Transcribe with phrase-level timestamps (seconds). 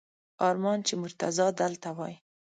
[0.47, 2.15] ارمان چې مرتضی دلته وای!